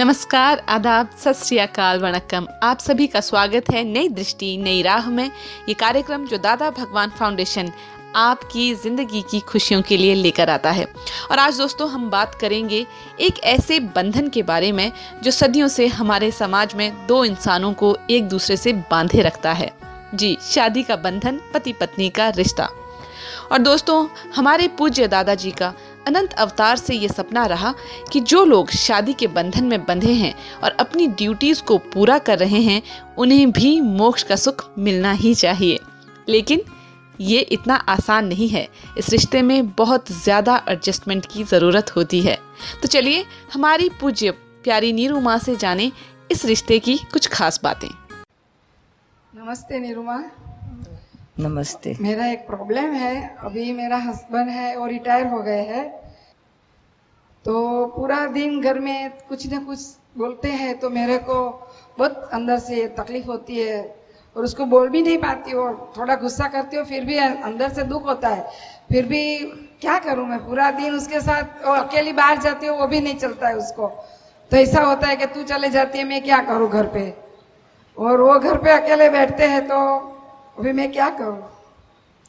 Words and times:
नमस्कार, 0.00 0.62
आदाब 0.68 1.08
सत 1.18 1.52
वणक्कम। 2.02 2.46
आप 2.62 2.78
सभी 2.78 3.06
का 3.06 3.20
स्वागत 3.20 3.64
है 3.70 3.82
नई 3.84 4.08
दृष्टि, 4.08 4.56
नई 4.56 4.80
राह 4.82 5.10
में। 5.10 5.30
ये 5.68 5.74
कार्यक्रम 5.74 6.24
जो 6.26 6.38
दादा 6.38 6.70
भगवान 6.70 7.10
फाउंडेशन 7.10 7.70
आपकी 8.16 8.74
ज़िंदगी 8.74 9.22
की 9.30 9.40
खुशियों 9.40 9.82
के 9.82 9.96
लिए 9.96 10.14
लेकर 10.14 10.50
आता 10.50 10.70
है। 10.70 10.86
और 11.30 11.38
आज 11.38 11.58
दोस्तों, 11.58 11.90
हम 11.90 12.08
बात 12.10 12.34
करेंगे 12.34 12.86
एक 13.20 13.44
ऐसे 13.44 13.80
बंधन 13.80 14.28
के 14.28 14.42
बारे 14.42 14.72
में 14.72 14.90
जो 15.22 15.30
सदियों 15.30 15.68
से 15.68 15.86
हमारे 15.86 16.30
समाज 16.30 16.74
में 16.74 17.06
दो 17.06 17.24
इंसानों 17.24 17.72
को 17.72 17.96
एक 18.10 18.28
दूसरे 18.28 18.56
से 18.56 18.72
बांधे 18.72 19.22
रखता 19.22 19.52
है। 19.52 19.72
जी, 20.14 20.36
शादी 20.42 20.82
का 20.82 20.96
बंधन 20.96 21.40
पति 21.54 21.72
पत्नी 21.72 22.08
का 22.08 22.28
रिश्ता। 22.28 22.68
और 23.52 23.58
दोस्तों, 23.58 24.06
हमारे 24.36 24.68
पूज्य 24.68 25.06
दादाजी 25.08 25.50
का 25.50 25.72
अनंत 26.06 26.32
अवतार 26.32 26.76
से 26.76 26.94
ये 26.94 27.08
सपना 27.08 27.46
रहा 27.46 27.74
कि 28.12 28.20
जो 28.20 28.44
लोग 28.44 28.70
शादी 28.70 29.12
के 29.12 29.26
बंधन 29.26 29.64
में 29.64 29.84
बंधे 29.84 30.12
हैं 30.12 30.34
और 30.64 30.70
अपनी 30.70 31.06
ड्यूटीज़ 31.06 31.62
को 31.62 31.78
पूरा 31.78 32.18
कर 32.18 32.38
रहे 32.38 32.60
हैं, 32.60 32.82
उन्हें 33.18 33.50
भी 33.52 33.80
मोक्ष 33.80 34.22
का 34.22 34.36
सुख 34.36 34.70
मिलना 34.78 35.12
ही 35.12 35.34
चाहिए। 35.34 35.80
लेकिन 36.28 36.60
ये 37.20 37.40
इतना 37.40 37.74
आसान 37.74 38.26
नहीं 38.26 38.48
है। 38.48 38.68
इस 38.98 39.08
रिश्ते 39.08 39.42
में 39.42 39.70
बहुत 39.70 40.12
ज़्यादा 40.12 40.64
एडजस्टमेंट 40.68 41.26
की 41.26 41.44
ज़रूरत 41.44 41.96
होती 41.96 42.20
है। 42.20 42.38
तो 42.82 42.88
चलिए, 42.88 43.24
हमारी 43.54 43.88
पूज्य 44.00 44.30
प्यारी 44.30 44.92
नीरू 44.92 45.20
माँ 45.20 45.38
से 45.38 45.56
जाने 45.56 45.92
इस 46.30 46.44
रिश्ते 46.44 46.78
की 46.78 46.96
कुछ 47.12 47.26
खास 47.26 47.60
बातें। 47.62 47.88
नमस्ते 49.36 49.78
निरुमा 49.78 50.22
नमस्ते। 51.40 51.96
मेरा 52.00 52.26
एक 52.26 52.46
प्रॉब्लम 52.46 52.92
है। 52.92 53.36
अभी 53.38 53.72
मेरा 53.72 53.96
हस्बैंड 53.96 54.48
है 54.48 54.76
वो 54.76 54.86
रिटायर 54.86 55.26
हो 55.26 55.38
गए 55.38 55.60
हैं। 55.60 55.86
तो 57.44 57.86
पूरा 57.86 58.26
दिन 58.26 58.60
घर 58.60 58.78
में 58.78 59.10
कुछ 59.28 59.52
न 59.52 59.64
कुछ 59.64 59.78
बोलते 60.18 60.48
हैं 60.48 60.78
तो 60.78 60.90
मेरे 60.90 61.16
को 61.18 61.38
बहुत 61.98 62.30
अंदर 62.32 62.58
से 62.58 62.86
तकलीफ़ 62.88 63.26
होती 63.26 63.58
है 63.58 63.80
और 64.36 64.44
उसको 64.44 64.64
बोल 64.64 64.88
भी 64.88 65.02
नहीं 65.02 65.18
पाती 65.18 65.50
हो। 65.50 65.94
थोड़ा 65.98 66.16
गुस्सा 66.16 66.48
करती 66.48 66.76
हो, 66.76 66.84
फिर 66.84 67.04
भी 67.04 67.18
अंदर 67.18 67.72
से 67.72 67.82
दुख 67.84 68.06
होता 68.06 68.28
है। 68.28 68.46
फिर 68.92 69.06
भी 69.06 69.38
क्या 69.80 69.98
करूँ 69.98 70.26
मैं? 70.26 70.38
पूरा 70.38 70.70
दिन 70.70 70.94
उसके 70.94 71.20
साथ 71.20 71.66
वो 71.66 71.74
अकेली 71.74 72.12
बाहर 72.12 72.38
जाती 72.38 72.66
हो, 72.66 72.76
वो 72.76 72.86
भी 72.86 73.00
नहीं 73.00 73.16
चलता 73.16 73.48
है 73.48 73.56
उसको। 73.56 73.88
तो 74.50 74.56
ऐसा 74.56 74.82
होता 74.82 75.06
है 75.06 75.16
कि 75.16 75.26
तू 75.26 75.42
चले 75.42 75.70
जाती 75.70 75.98
है, 75.98 76.04
मैं 76.04 76.22
क्या 76.22 76.42
करूँ 76.42 76.70
घर 76.70 76.86
पे? 76.86 77.12
और 77.98 78.20
वो 78.20 78.38
घर 78.38 78.58
पे 78.58 78.70
अकेले 78.70 79.10
बैठते 79.10 79.44
हैं 79.44 79.66
तो 79.66 79.76
अभी 80.60 80.72
मैं 80.72 80.90
क्या 80.92 81.08
करूँ? 81.10 81.36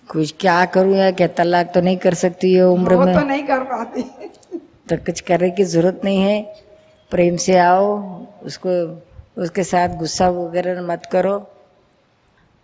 कुछ 0.09 0.33
क्या 0.39 0.65
करूँ 0.65 0.95
या 0.95 1.09
क्या 1.11 1.27
तलाक 1.37 1.71
तो 1.73 1.81
नहीं 1.81 1.97
कर 1.97 2.13
सकती 2.13 2.53
है 2.53 2.67
उम्र 2.67 2.97
में? 2.97 3.13
तो 3.15 3.25
नहीं 3.27 3.43
कर 3.43 3.63
पाती। 3.63 4.01
तो 4.89 4.97
कुछ 4.97 5.19
करने 5.21 5.49
की 5.51 5.63
ज़रूरत 5.63 6.01
नहीं 6.03 6.21
है। 6.21 6.41
प्रेम 7.11 7.35
से 7.37 7.57
आओ 7.57 7.87
उसको 8.43 8.75
उसके 9.41 9.63
साथ 9.63 9.97
गुस्सा 9.97 10.29
वगैरह 10.29 10.81
मत 10.81 11.09
करो। 11.11 11.35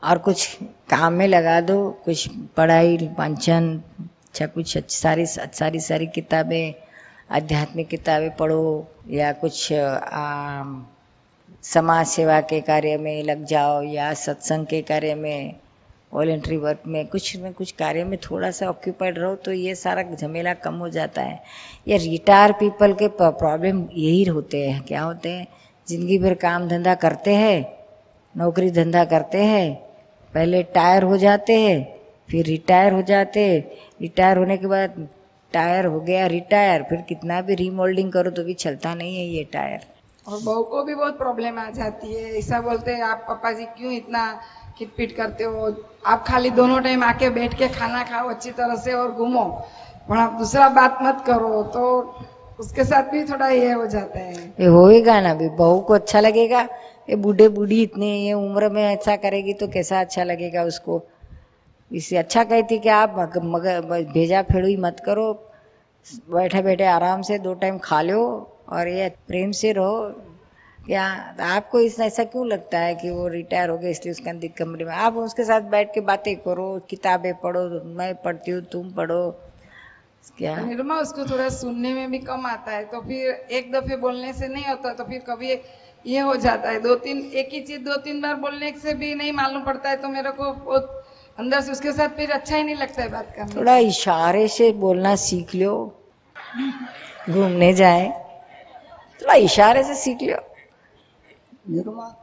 और 0.04 0.18
कुछ 0.18 0.58
काम 0.90 1.14
में 1.14 1.28
लगा 1.28 1.60
दो 1.62 1.78
कुछ 2.06 2.28
पढ़ाई 2.58 2.98
वांछन 3.20 3.70
अच्छा 4.00 4.46
कुछ 4.48 4.78
अच्छी 4.78 4.98
सारी 4.98 5.26
सारी 5.26 5.80
सारी 5.80 6.08
किताबें 6.08 6.74
आध्यात्मिक 7.32 7.88
किताबें 7.88 8.30
पढ़ो 8.36 8.64
या 9.10 9.32
कुछ 9.44 9.74
आ, 9.74 10.64
समाज 11.64 12.06
सेवा 12.08 12.40
के 12.42 12.60
कार्य 12.62 12.98
में 12.98 13.24
लग 13.24 13.44
जाओ 13.46 13.82
या 13.84 14.14
सत्संग 14.16 14.66
के 14.66 14.82
कार्य 14.82 15.16
में 15.16 15.56
वॉलेंट्री 16.14 16.58
वर्क 16.58 16.82
में, 16.88 17.06
कुछ 17.08 17.36
न 17.38 17.52
कुछ 17.52 17.72
कार्य 17.72 18.04
में 18.04 18.18
थोड़ा 18.22 18.52
सा 18.52 18.68
ऑक्यूपाइड 18.70 19.18
रहो 19.20 19.36
तो 19.36 19.54
ये 19.54 19.76
सारा 19.76 20.04
झमेला 20.04 20.54
कम 20.56 20.76
हो 20.76 20.90
जाता 20.90 21.22
है। 21.22 21.42
ये 21.88 21.98
रिटायर 21.98 22.52
पीपल 22.52 22.94
के 22.94 23.08
प्रॉब्लम 23.18 23.84
यही 23.94 24.24
होते 24.26 24.68
हैं। 24.70 24.82
क्या 24.84 25.02
होते 25.02 25.30
हैं? 25.30 25.48
ज़िंदगी 25.88 26.20
भर 26.20 26.34
काम 26.36 26.68
धंधा 26.68 26.96
करते 26.96 27.36
हैं, 27.36 27.66
नौकरी 28.36 28.72
धंधा 28.72 29.04
करते 29.06 29.44
हैं, 29.44 29.74
पहले 30.34 30.64
टायर 30.76 31.04
हो 31.04 31.18
जाते 31.18 31.60
हैं, 31.62 31.98
फिर 32.30 32.46
रिटायर 32.46 32.94
हो 32.94 33.02
जाते 33.04 33.48
रिटायर 34.02 34.38
होने 34.38 34.58
के 34.58 34.68
बाद 34.68 35.08
टायर 35.52 35.86
हो 35.86 36.00
गया 36.00 36.26
रिटायर 36.28 36.84
फिर 36.84 37.02
कितना 37.02 37.42
भी 37.42 37.56
रीमोल्डिंग 37.56 38.12
करो 38.12 38.32
तो 38.32 38.44
भी 38.44 38.54
चलता 38.56 38.94
नहीं 38.96 39.18
है 39.18 39.26
ये 39.26 39.44
टायर 39.54 39.86
और 40.28 40.40
बहू 40.44 40.64
को 40.64 40.84
भी 40.84 40.96
बहुत 40.96 41.18
प्रॉब्लम 41.18 41.60
आ 41.60 41.70
जाती 41.70 42.14
है। 42.14 42.38
ऐसा 42.38 42.60
बोलते 42.62 42.92
हैं, 42.92 43.02
आप 43.02 43.26
पापा 43.28 43.52
जी 43.52 43.66
क्यों 43.66 43.92
इतना 43.94 44.24
खिटपिट 44.78 45.16
करते 45.16 45.44
हो? 45.44 45.76
आप 46.06 46.24
खाली 46.28 46.50
दोनों 46.50 46.82
टाइम 46.82 47.04
आके 47.04 47.30
बैठ 47.30 47.54
के 47.58 47.68
खाना 47.68 48.04
खाओ 48.04 48.30
अच्छी 48.30 48.52
तरह 48.52 48.76
से 48.76 48.94
और 48.94 49.12
घूमो। 49.12 49.44
पर 50.10 50.18
आप 50.18 50.34
दूसरा 50.34 50.68
बात 50.70 50.98
मत 51.02 51.24
करो। 51.28 51.64
तो 51.64 51.86
उसके 52.60 52.84
साथ 52.84 53.04
भी 53.04 53.24
थोड़ा 53.24 53.48
ये 53.48 53.72
हो 53.72 53.86
जाता 53.86 54.20
है। 54.20 54.36
ये 54.60 54.66
होएगा 54.66 55.20
ना 55.22 55.34
भी। 55.34 55.50
बहू 55.50 55.80
को 55.80 55.94
अच्छा 55.94 56.20
लगेगा? 56.20 56.62
ये 57.10 57.16
बूढ़े 57.16 57.48
बूढ़ी 57.50 57.82
इतने 57.84 58.08
ये 58.18 58.34
उम्र 58.34 58.70
में 58.70 58.84
ऐसा 58.84 59.16
करेगी 59.16 59.54
तो 59.54 59.68
कैसा 59.68 60.00
अच्छा 60.00 60.24
लगेगा 60.24 60.64
उसको? 60.64 61.02
इससे 61.92 62.18
अच्छा 62.18 62.44
कहती 62.44 62.80
कि 62.80 62.90
आप 62.90 63.16
मगर 63.46 63.82
भेजा 64.14 64.42
फेड़ू 64.42 64.70
मत 64.82 65.02
करो। 65.06 65.32
बैठे 66.32 66.62
बैठे 66.62 66.86
आराम 66.86 67.22
से 67.22 67.38
दो 67.40 67.54
टाइम 67.54 67.78
खा 67.78 68.02
लो। 68.02 68.24
और 68.68 68.88
ये 68.88 69.10
प्रेम 69.28 69.52
से 69.54 69.72
रहो। 69.74 70.24
या 70.80 71.04
आपको 71.46 71.80
इस 71.80 72.00
ऐसा 72.00 72.24
क्यों 72.26 72.48
लगता 72.48 72.80
है 72.80 72.94
कि 72.96 73.10
वो 73.10 73.28
रिटायर 73.28 73.70
हो 73.70 73.78
गए 73.78 73.92
इसलिए 73.92 74.12
उसके 74.12 74.30
अंदर 74.30 74.48
कमरे 74.58 74.86
में? 74.86 74.94
आप 74.96 75.16
उसके 75.18 75.44
साथ 75.44 75.62
बैठ 75.72 75.94
के 75.94 76.02
बातें 76.04 76.36
करो 76.38 76.68
किताबें 76.90 77.34
पढ़ो 77.40 77.64
मैं 77.96 78.14
पढ़ती 78.24 78.52
हूँ 78.52 78.62
तुम 78.72 78.92
पढ़ो। 78.94 79.24
क्या? 80.38 80.56
निर्मा 80.58 80.96
उसको 81.00 81.26
थोड़ा 81.26 81.48
सुनने 81.52 81.94
में 81.94 82.12
भी 82.12 82.20
कम 82.20 82.46
आता 82.46 82.72
है 82.72 82.84
तो 82.86 83.02
फिर 83.02 83.30
एक 83.52 83.72
दफे 83.72 83.98
बोलने 83.98 84.34
से 84.34 84.48
नहीं 84.48 84.66
होता 84.66 84.94
तो 84.94 85.04
फिर 85.04 85.20
कभी 85.30 85.52
ये 86.06 86.20
हो 86.20 86.36
जाता 86.38 86.70
है। 86.70 86.80
दो 86.82 86.96
तीन 86.98 87.18
एक 87.34 87.50
ही 87.54 87.62
चीज़ 87.62 87.82
दो 87.84 87.96
तीन 87.98 88.22
बार 88.22 88.36
बोलने 88.38 88.72
से 88.82 88.94
भी 88.94 89.14
नहीं 89.16 89.32
मालूम 89.34 89.64
पड़ता 89.64 89.90
है 89.90 89.98
तो 89.98 90.10
मेरे 90.10 90.32
को 90.40 90.52
अंदर 91.38 91.62
से 91.62 91.72
उसके 91.72 91.92
साथ 91.94 92.16
फिर 92.18 92.32
अच्छा 92.32 92.56
ही 92.56 92.64
नहीं 92.64 92.76
लगता 92.76 93.02
है 93.02 93.10
बात 93.10 93.34
करना 93.36 93.56
थोड़ा 93.56 93.78
इशारे 93.88 94.48
से 94.50 94.72
बोलना 94.78 95.16
सीख 95.18 95.56
लो 95.56 95.74
घूमने 97.30 97.74
जाए। 97.74 98.06
थोड़ा 99.22 99.34
इशारे 99.46 99.84
से 99.84 99.96
सीख 99.96 100.24
लो 100.24 100.38
निरुमा 101.70 102.16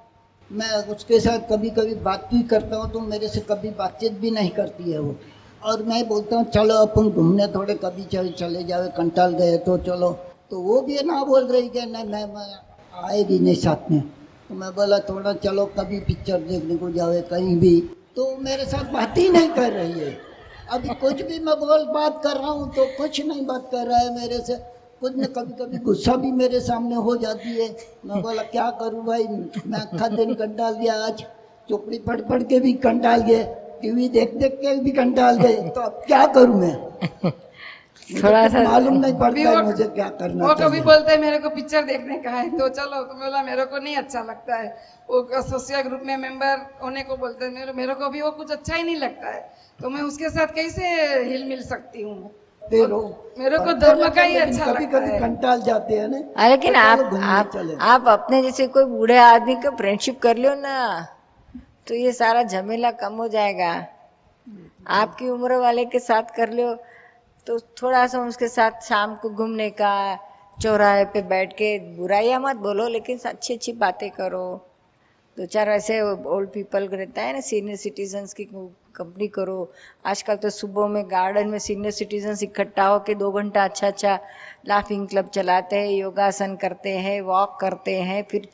मैं 0.50 0.70
उसके 0.92 1.18
साथ 1.20 1.48
कभी 1.50 1.70
कभी 1.70 1.94
बात 2.02 2.28
भी 2.32 2.42
करता 2.48 2.76
हूँ 2.76 2.90
तो 2.92 3.00
मेरे 3.02 3.28
से 3.28 3.40
कभी 3.40 3.70
बातचीत 3.78 4.12
भी 4.20 4.30
नहीं 4.30 4.50
करती 4.50 4.92
है 4.92 4.98
वो। 4.98 5.14
और 5.62 5.82
मैं 5.82 6.06
बोलता 6.08 6.36
हूँ 6.36 6.44
चलो 6.50 6.74
अपन 6.76 7.08
घूमने 7.10 7.46
थोड़े 7.54 7.74
कभी 7.74 8.04
चले 8.04 8.30
चले 8.32 8.62
जाओ 8.64 8.88
कंटाल 8.96 9.32
गए 9.34 9.56
तो 9.58 9.76
चलो। 9.78 10.10
तो 10.50 10.60
वो 10.60 10.80
भी 10.80 10.98
ना 11.04 11.22
बोल 11.24 11.46
रही 11.46 11.68
कि 11.68 11.86
नहीं 11.86 12.04
मैं, 12.04 12.26
मैं 12.26 13.04
आएगी 13.04 13.38
नहीं 13.38 13.54
साथ 13.54 13.90
में। 13.90 14.00
तो 14.00 14.54
मैं 14.54 14.70
बोला 14.74 14.98
थोड़ा 15.08 15.32
चलो 15.44 15.64
कभी 15.78 16.00
पिक्चर 16.00 16.40
देखने 16.40 16.76
को 16.76 16.90
जाओ 16.90 17.20
कहीं 17.30 17.56
भी। 17.56 17.80
तो 18.16 18.36
मेरे 18.38 18.64
साथ 18.66 18.92
बात 18.92 19.18
ही 19.18 19.28
नहीं 19.30 19.48
कर 19.50 19.72
रही 19.72 20.00
है। 20.00 20.16
अभी 20.70 20.94
कुछ 21.00 21.22
भी 21.22 21.38
मैं 21.38 21.54
बोल 21.58 21.84
बात 21.94 22.20
कर 22.24 22.36
रहा 22.36 22.50
हूँ 22.50 22.68
तो 22.74 22.86
कुछ 22.96 23.20
नहीं 23.26 23.46
बात 23.46 23.68
कर 23.72 23.86
रहा 23.86 23.98
है 23.98 24.14
मेरे 24.14 24.38
से। 24.40 24.54
कुछ 25.04 25.16
न 25.16 25.24
कभी 25.36 25.52
कभी 25.54 25.78
गुस्सा 25.78 26.16
भी 26.16 26.30
मेरे 26.32 26.60
सामने 26.60 26.94
हो 26.96 27.16
जाती 27.16 27.54
है। 27.60 27.68
मैं 28.06 28.20
बोला 28.22 28.42
क्या 28.42 28.70
करूँ 28.70 29.04
भाई? 29.06 29.24
मैं 29.66 29.80
अखा 29.80 30.08
दिन 30.08 30.34
कंटाल 30.34 30.74
गया 30.74 30.94
आज 31.06 31.24
चुपड़ी 31.68 31.98
पढ़ 31.98 32.20
पढ़ 32.20 32.42
के 32.42 32.60
भी 32.60 32.72
कंटाल 32.72 33.22
गए 33.22 33.44
टीवी 33.82 34.08
देख 34.08 34.34
देख 34.34 34.52
के 34.52 34.74
भी 34.80 34.90
कंटाल 34.90 35.36
गए 35.36 35.68
तो 35.70 35.80
अब 35.80 36.02
क्या 36.06 36.24
करूँ 36.26 36.60
मैं? 36.60 36.74
थोड़ा 38.22 38.48
सा 38.48 38.62
मालूम 38.62 38.94
नहीं 38.94 39.14
पड़ता 39.18 39.50
है 39.50 39.62
मुझे 39.64 39.84
क्या 39.88 40.08
करना 40.08 40.46
वो 40.46 40.54
कभी 40.54 40.80
बोलते 40.80 41.12
हैं 41.12 41.18
मेरे 41.20 41.38
को 41.38 41.48
पिक्चर 41.48 41.84
देखने 41.84 42.18
का 42.18 42.30
है। 42.30 42.48
तो 42.58 42.68
चलो 42.68 43.02
तो 43.02 43.14
बोला 43.14 43.42
मेरे 43.42 43.64
को 43.64 43.78
नहीं 43.78 43.96
अच्छा 43.96 44.22
लगता 44.22 44.56
है। 44.56 44.68
वो 45.08 45.42
सोशल 45.42 45.80
ग्रुप 45.80 46.00
में 46.04 46.16
मेंबर 46.16 46.64
होने 46.82 47.02
को 47.02 47.16
बोलते 47.16 47.44
हैं 47.44 47.52
मेरे 47.52 47.72
मेरे 47.72 47.94
को 47.94 48.08
भी 48.08 48.22
वो 48.22 48.30
कुछ 48.30 48.50
अच्छा 48.50 48.74
ही 48.74 48.82
नहीं 48.82 48.96
लगता 48.96 49.30
है। 49.30 49.40
तो 49.80 49.90
मैं 49.90 50.02
उसके 50.02 50.30
साथ 50.30 50.54
कैसे 50.54 50.88
हिल 51.24 51.44
मिल 51.44 51.62
सकती 51.62 52.02
हूँ? 52.02 52.30
मेरे 52.72 53.58
को 53.58 53.72
धर्म 53.72 54.08
का 54.08 54.22
ही 54.22 54.36
अच्छा 54.36 54.66
कभी 54.66 54.86
कभी 54.86 55.18
कंटाल 55.18 55.60
जाते 55.62 55.98
हैं 55.98 56.08
ना 56.08 56.48
लेकिन 56.48 56.72
तो 56.72 56.78
आप 56.78 57.00
आप 57.22 57.56
आप 57.80 58.08
अपने 58.08 58.42
जैसे 58.42 58.66
कोई 58.66 58.84
बूढ़े 58.84 59.18
आदमी 59.18 59.54
का 59.62 59.70
फ्रेंडशिप 59.70 60.20
कर 60.22 60.36
लो 60.36 60.54
ना 60.54 60.76
तो 61.88 61.94
ये 61.94 62.12
सारा 62.12 62.42
झमेला 62.42 62.90
कम 63.00 63.14
हो 63.14 63.28
जाएगा। 63.28 63.72
आपकी 64.94 65.28
उम्र 65.28 65.56
वाले 65.56 65.84
के 65.84 65.98
साथ 65.98 66.34
कर 66.36 66.52
लो 66.52 66.74
तो 67.46 67.58
थोड़ा 67.82 68.06
सा 68.06 68.20
उसके 68.20 68.48
साथ 68.48 68.82
शाम 68.82 69.14
को 69.16 69.30
घूमने 69.30 69.68
का 69.70 69.94
चौराहे 70.62 71.04
पे 71.04 71.22
बैठ 71.22 71.52
के 71.52 71.78
बुराइयाँ 71.96 72.40
मत 72.40 72.56
बोलो 72.56 72.88
लेकिन 72.88 73.18
अच्छी 73.26 73.54
अच्छी 73.54 73.72
बातें 73.72 74.10
करो। 74.10 74.46
दो 75.36 75.46
चार 75.46 75.68
ऐसे 75.70 76.00
ओल्ड 76.00 76.48
पीपल 76.50 76.86
रहता 76.88 77.22
है 77.22 77.32
ना 77.32 77.40
सीनियर 77.40 77.76
सिटीजन्स 77.76 78.34
की 78.34 78.44
कंपनी 78.44 79.26
करो। 79.28 79.56
आजकल 80.06 80.36
तो 80.36 80.50
सुबह 80.50 80.86
में 80.88 81.10
गार्डन 81.10 81.48
में 81.48 81.58
सीनियर 81.58 81.92
सिटीजन्स 81.92 82.42
इकट्ठा 82.42 82.86
होके 82.86 83.14
दो 83.14 83.30
घंटा 83.32 83.64
अच्छा 83.64 83.86
अच्छा 83.86 84.18
लाफिंग 84.68 85.08
क्लब 85.08 85.28
चलाते 85.34 85.76
हैं 85.76 85.88
योगासन 85.90 86.54
करते 86.56 86.96
हैं 86.98 87.20
वॉक 87.22 87.58
करते 87.60 87.96
हैं 88.02 88.22
फिर 88.30 88.48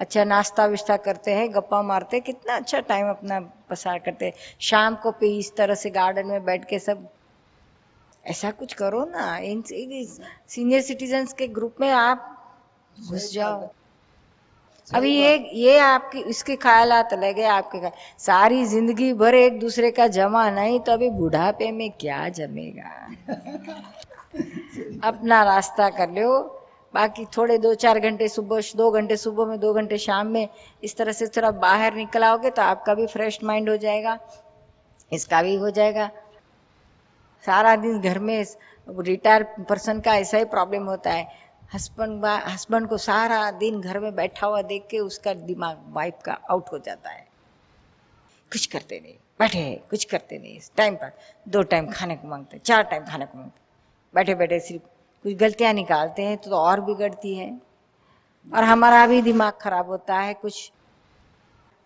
अच्छा 0.00 0.24
नाश्ता 0.24 0.66
विश्ता 0.66 0.96
करते 0.98 1.32
हैं 1.34 1.52
गप्पा 1.54 1.82
मारते 1.82 2.16
हैं 2.16 2.24
कितना 2.24 2.56
अच्छा 2.56 2.80
टाइम 2.88 3.08
अपना 3.08 3.40
पसार 3.70 3.98
करते 3.98 4.26
हैं। 4.26 4.32
शाम 4.60 4.94
को 5.02 5.10
भी 5.20 5.36
इस 5.38 5.54
तरह 5.56 5.74
से 5.74 5.90
गार्डन 5.90 6.26
में 6.26 6.44
बैठ 6.44 6.64
के 6.64 6.78
सब 6.78 7.08
ऐसा 8.24 8.50
कुछ 8.52 8.72
करो 8.74 9.04
ना 9.06 9.36
इन 9.44 9.62
सीनियर 9.66 10.80
सिटीजन्स 10.82 11.32
के 11.32 11.48
ग्रुप 11.50 11.76
में 11.80 11.90
आप 11.90 12.28
घुस 12.96 13.32
जाओ। 13.32 13.70
अभी 14.94 15.10
ये 15.12 15.36
ये 15.54 15.78
आपकी 15.78 16.20
इसके 16.30 16.54
ख्यालात 16.56 17.12
लगे 17.14 17.44
आपके 17.48 17.78
ख्याल 17.78 17.92
सारी 18.18 18.64
ज़िंदगी 18.66 19.12
भर 19.14 19.34
एक 19.34 19.58
दूसरे 19.60 19.90
का 19.90 20.06
जमा 20.08 20.48
नहीं 20.50 20.80
तो 20.80 20.92
अभी 20.92 21.08
बुढ़ापे 21.10 21.70
में 21.72 21.90
क्या 22.00 22.28
जमेगा? 22.30 22.90
अपना 25.08 25.42
रास्ता 25.44 25.88
कर 25.90 26.10
लो। 26.10 26.40
बाकी 26.94 27.24
थोड़े 27.36 27.56
दो 27.58 27.72
चार 27.74 27.98
घंटे 28.00 28.28
सुबह 28.28 28.60
दो 28.76 28.90
घंटे 28.90 29.16
सुबह 29.16 29.46
में 29.46 29.58
दो 29.60 29.72
घंटे 29.74 29.98
शाम 29.98 30.26
में 30.26 30.48
इस 30.84 30.96
तरह 30.96 31.12
से 31.12 31.26
थोड़ा 31.36 31.50
बाहर 31.60 31.94
निकल 31.94 32.24
आओगे 32.24 32.50
तो 32.50 32.62
आपका 32.62 32.94
भी 32.94 33.06
फ्रेश 33.06 33.38
माइंड 33.44 33.68
हो 33.68 33.76
जाएगा 33.76 34.18
इसका 35.12 35.42
भी 35.42 35.54
हो 35.56 35.70
जाएगा। 35.70 36.10
सारा 37.44 37.74
दिन 37.76 38.00
घर 38.00 38.18
में 38.18 38.44
रिटायर 38.88 39.42
पर्सन 39.68 40.00
का 40.00 40.14
ऐसा 40.16 40.38
ही 40.38 40.44
प्रॉब्लम 40.46 40.84
होता 40.86 41.10
है। 41.10 41.26
हस्बैंड 41.74 42.24
हस्बैंड 42.24 42.88
को 42.88 42.96
सारा 42.98 43.50
दिन 43.50 43.80
घर 43.80 43.98
में 43.98 44.14
बैठा 44.14 44.46
हुआ 44.46 44.62
देख 44.62 44.86
के 44.90 44.98
उसका 44.98 45.34
दिमाग 45.34 45.84
वाइफ 45.88 46.14
का 46.24 46.32
आउट 46.50 46.72
हो 46.72 46.78
जाता 46.78 47.10
है। 47.10 47.26
कुछ 48.52 48.66
करते 48.66 49.00
नहीं 49.00 49.14
बैठे 49.40 49.82
कुछ 49.90 50.04
करते 50.04 50.38
नहीं। 50.38 50.58
टाइम 50.76 50.94
पर 50.94 51.12
दो 51.48 51.62
टाइम 51.62 51.90
खाने 51.90 52.16
को 52.16 52.28
मांगते 52.28 52.58
चार 52.58 52.82
टाइम 52.82 53.04
खाने 53.04 53.26
को 53.26 53.38
मांगते। 53.38 53.60
बैठे 54.14 54.34
बैठे 54.34 54.60
सिर्फ़ 54.60 54.82
कुछ 55.22 55.34
गलतियाँ 55.34 55.72
निकालते 55.72 56.22
हैं 56.22 56.36
तो, 56.36 56.50
तो 56.50 56.56
और 56.56 56.80
बिगड़ती 56.80 57.34
है। 57.34 57.60
और 58.54 58.64
हमारा 58.64 59.06
भी 59.06 59.22
दिमाग 59.22 59.52
खराब 59.60 59.86
होता 59.86 60.18
है 60.18 60.34
कुछ 60.34 60.72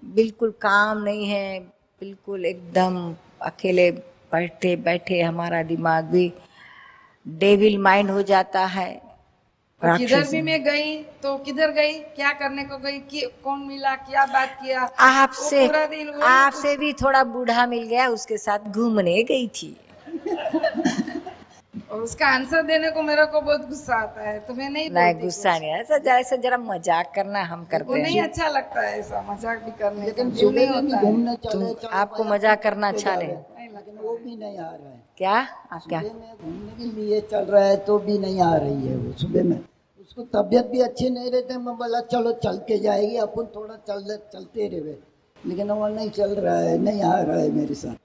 बिल्कुल 0.04 0.50
काम 0.50 1.02
नहीं 1.02 1.26
है 1.26 1.60
बिल्कुल 2.00 2.44
एकदम 2.46 3.14
अकेले 3.42 3.90
बैठे 4.32 4.76
बैठे 4.76 5.22
हमारा 5.22 5.62
दिमाग 5.62 6.04
भी 6.04 6.32
डेविल 7.28 7.78
माइंड 7.78 8.10
हो 8.10 8.22
जाता 8.22 8.64
है। 8.66 9.05
किधर 9.96 10.22
भी 10.30 10.40
मैं 10.42 10.62
गई 10.64 10.96
तो 11.22 11.36
किधर 11.46 11.70
गई 11.72 11.92
क्या 12.16 12.30
करने 12.40 12.64
को 12.64 12.78
गई 12.78 12.98
कि 13.10 13.20
कौन 13.44 13.60
मिला 13.66 13.94
क्या 14.04 14.24
बात 14.32 14.58
किया? 14.62 14.80
आपसे 15.00 15.66
आपसे 16.24 16.76
भी 16.76 16.92
थोड़ा 17.02 17.22
बूढ़ा 17.26 17.66
मिल 17.66 17.84
गया 17.88 18.08
उसके 18.10 18.36
साथ 18.38 18.68
घूमने 18.72 19.22
गई 19.30 19.46
थी। 19.56 19.76
और 21.90 22.00
उसका 22.02 22.26
आंसर 22.26 22.62
देने 22.66 22.90
को 22.90 23.02
मेरे 23.02 23.24
को 23.32 23.40
बहुत 23.40 23.68
गुस्सा 23.68 23.94
आता 23.94 24.22
है 24.22 24.38
तो 24.46 24.54
मैं 24.54 24.68
नहीं 24.70 24.88
नहीं 24.90 25.14
गुस्सा 25.20 25.58
नहीं 25.58 25.70
ऐसा 25.72 25.98
जरा 25.98 26.16
ऐसा 26.18 26.36
जरा 26.44 26.56
मज़ाक 26.58 27.12
करना 27.14 27.42
हम 27.44 27.60
वो 27.60 27.66
करते 27.70 28.02
नहीं 28.02 28.20
अच्छा 28.22 28.48
लगता 28.48 28.80
है 28.80 28.98
ऐसा 28.98 29.20
मज़ाक 29.28 29.58
भी 29.64 29.70
करने 29.80 30.06
लेकिन 30.06 30.30
जो 30.40 30.50
नहीं 30.50 30.68
होता 30.68 31.00
घूमने 31.02 31.34
चले 31.44 31.88
आपको 31.98 32.24
मज़ाक 32.24 32.62
करना 32.62 32.88
अच्छा 32.88 33.14
नहीं। 33.16 33.28
लेकिन 33.28 33.98
वो 34.02 34.16
भी 34.16 34.36
नहीं 34.36 34.58
आ 34.58 34.70
रहा 34.70 34.88
है। 34.88 35.00
क्या? 35.18 35.36
आप 35.72 35.82
क्या? 35.88 36.00
घूमने 36.00 36.72
के 36.78 36.84
लिए 37.00 37.20
चल 37.30 37.44
रहा 37.44 37.64
है 37.64 37.76
तो 37.86 37.98
भी 37.98 38.18
नहीं 38.18 38.40
आ 38.42 38.54
रही 38.56 38.88
है 38.88 38.96
वो 38.96 39.12
सुबह 39.20 39.44
में। 39.44 39.58
उसको 40.06 40.22
तबीयत 40.32 40.66
भी 40.66 40.80
अच्छी 40.80 41.08
नहीं 41.10 41.30
रहती, 41.30 41.56
मैं 41.56 41.76
बोला, 41.76 42.00
चलो, 42.00 42.32
चल 42.32 42.58
के 42.58 42.78
जाएगी, 42.78 43.16
अपन 43.16 43.46
थोड़ा 43.54 43.76
चल 43.76 44.16
चलते 44.32 44.68
रहे। 44.68 44.94
लेकिन 45.48 45.70
वो 45.70 45.88
नहीं 45.88 46.10
चल 46.10 46.34
रहा 46.34 46.58
है, 46.58 46.76
नहीं 46.78 47.02
आ 47.02 47.20
रहा 47.20 47.36
है 47.36 47.50
मेरे 47.50 47.74
साथ। 47.74 47.96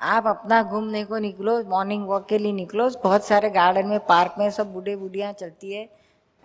आप 0.00 0.26
अपना 0.26 0.62
घूमने 0.62 1.04
को 1.04 1.18
निकलो 1.18 1.62
मॉर्निंग 1.64 2.06
वॉक 2.06 2.26
के 2.28 2.38
लिए 2.38 2.52
निकलो। 2.52 2.88
बहुत 3.04 3.24
सारे 3.24 3.50
गार्डन 3.50 3.86
में 3.86 3.98
पार्क 4.06 4.34
में 4.38 4.50
सब 4.50 4.72
बूढ़े 4.72 4.96
बूढ़ियाँ 4.96 5.32
चलती 5.32 5.72
है। 5.72 5.88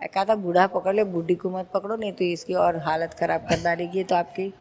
एक 0.00 0.18
आधा 0.18 0.34
बूढ़ा 0.36 0.66
पकड़ 0.66 0.94
ले, 0.94 1.04
बूढ़ी 1.04 1.34
को 1.34 1.50
मत 1.50 1.70
पकड़ो, 1.74 1.96
नहीं 1.96 2.12
तो 2.12 2.24
इसकी 2.24 2.54
और 2.54 2.76
हालत 2.78 3.14
खराब 3.14 3.40
कर 3.40 3.62
डालेगी 3.62 4.04
तो 4.04 4.14
आपकी 4.14 4.52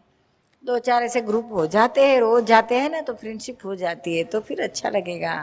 दो 0.63 0.77
चार 0.79 1.03
ऐसे 1.03 1.21
ग्रुप 1.21 1.49
हो 1.53 1.65
जाते 1.67 2.05
हैं, 2.05 2.19
रोज 2.19 2.43
जाते 2.43 2.75
हैं 2.75 2.89
ना 2.89 3.01
तो 3.01 3.13
फ्रेंडशिप 3.13 3.65
हो 3.65 3.75
जाती 3.75 4.17
है 4.17 4.23
तो 4.23 4.39
फिर 4.39 4.61
अच्छा 4.61 4.89
लगेगा। 4.89 5.33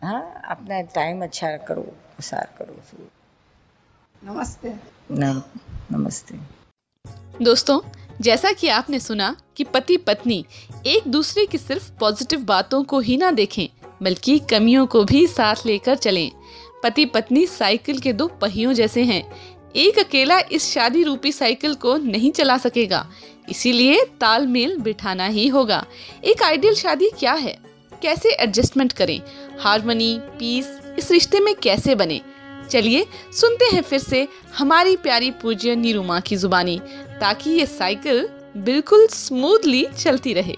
हाँ 0.00 0.42
अपना 0.48 0.80
टाइम 0.94 1.22
अच्छा 1.22 1.56
करो 1.56 1.82
पसार 2.18 2.48
करो 2.58 2.74
फिर 2.82 3.08
नमस्ते। 4.24 4.72
नमस्ते। 5.92 6.38
दोस्तों 7.44 7.80
जैसा 8.20 8.52
कि 8.52 8.68
आपने 8.68 9.00
सुना 9.00 9.36
कि 9.56 9.64
पति 9.64 9.96
पत्नी 9.96 10.44
एक 10.86 11.08
दूसरे 11.08 11.46
की 11.46 11.58
सिर्फ़ 11.58 11.90
पॉजिटिव 12.00 12.40
बातों 12.40 12.82
को 12.84 13.00
ही 13.00 13.16
ना 13.16 13.30
देखें 13.30 13.68
बल्कि 14.02 14.38
कमियों 14.38 14.86
को 14.86 15.04
भी 15.04 15.26
साथ 15.26 15.54
लेकर 15.66 15.94
चलें। 15.94 16.32
पति 16.82 17.04
पत्नी 17.04 17.46
साइकिल 17.46 17.98
के 17.98 18.12
दो 18.12 18.26
पहियों 18.26 18.72
जैसे 18.72 19.02
हैं। 19.02 19.36
एक 19.76 19.98
अकेला 19.98 20.40
इस 20.40 20.72
शादी 20.72 21.02
रूपी 21.02 21.32
साइकिल 21.32 21.74
को 21.74 21.96
नहीं 21.96 22.32
चला 22.32 22.58
सकेगा 22.58 23.10
इसीलिए 23.48 24.04
तालमेल 24.20 24.76
बिठाना 24.78 25.26
ही 25.26 25.48
होगा। 25.48 25.86
एक 26.24 26.42
आइडियल 26.42 26.74
शादी 26.74 27.10
क्या 27.18 27.32
है? 27.32 27.58
कैसे 28.02 28.28
एडजस्टमेंट 28.30 28.92
करें? 28.92 29.20
हारमोनी 29.60 30.20
पीस 30.38 30.80
इस 30.98 31.10
रिश्ते 31.10 31.40
में 31.40 31.54
कैसे 31.54 31.94
बने? 31.94 32.20
चलिए 32.68 33.06
सुनते 33.32 33.64
हैं 33.74 33.82
फिर 33.82 33.98
से 33.98 34.26
हमारी 34.54 34.96
प्यारी 34.98 35.30
पूज्य 35.42 35.74
नीरू 35.76 36.02
माँ 36.02 36.20
की 36.20 36.36
जुबानी, 36.36 36.78
ताकि 37.20 37.50
ये 37.50 37.66
साइकिल 37.68 38.28
बिल्कुल 38.56 39.06
स्मूथली 39.08 39.84
चलती 39.96 40.32
रहे। 40.34 40.54